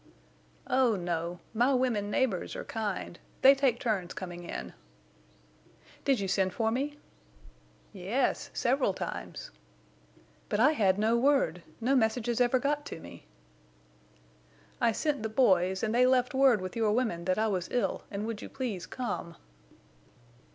[0.65, 1.41] "Oh no!
[1.53, 3.19] My women neighbors are kind.
[3.43, 4.73] They take turns coming in."
[6.05, 6.97] "Did you send for me?"
[7.93, 9.51] "Yes, several times."
[10.49, 13.27] "But I had no word—no messages ever got to me."
[14.81, 18.01] "I sent the boys, and they left word with your women that I was ill
[18.09, 19.35] and would you please come."